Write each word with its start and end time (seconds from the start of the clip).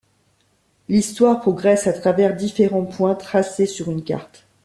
L'histoire 0.89 1.39
progresse 1.41 1.85
à 1.85 1.93
travers 1.93 2.35
différents 2.35 2.85
points 2.87 3.13
tracés 3.13 3.67
sur 3.67 3.91
une 3.91 4.03
carte. 4.03 4.47